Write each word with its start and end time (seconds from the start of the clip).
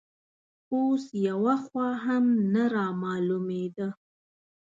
اوس 0.73 1.03
یوه 1.27 1.55
خوا 1.65 1.89
هم 2.05 2.25
نه 2.53 2.63
رامالومېده 2.75 3.87